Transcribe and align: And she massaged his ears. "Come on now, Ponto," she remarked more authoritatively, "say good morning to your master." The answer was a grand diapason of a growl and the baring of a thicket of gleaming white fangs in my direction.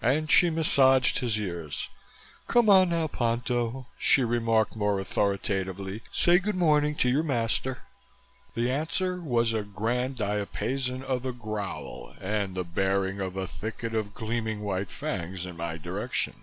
And 0.00 0.30
she 0.32 0.48
massaged 0.48 1.18
his 1.18 1.38
ears. 1.38 1.90
"Come 2.48 2.70
on 2.70 2.88
now, 2.88 3.08
Ponto," 3.08 3.84
she 3.98 4.24
remarked 4.24 4.74
more 4.74 4.98
authoritatively, 4.98 6.00
"say 6.10 6.38
good 6.38 6.54
morning 6.54 6.94
to 6.94 7.10
your 7.10 7.22
master." 7.22 7.82
The 8.54 8.70
answer 8.70 9.20
was 9.20 9.52
a 9.52 9.62
grand 9.62 10.16
diapason 10.16 11.02
of 11.02 11.26
a 11.26 11.32
growl 11.32 12.16
and 12.22 12.54
the 12.54 12.64
baring 12.64 13.20
of 13.20 13.36
a 13.36 13.46
thicket 13.46 13.94
of 13.94 14.14
gleaming 14.14 14.60
white 14.62 14.90
fangs 14.90 15.44
in 15.44 15.58
my 15.58 15.76
direction. 15.76 16.36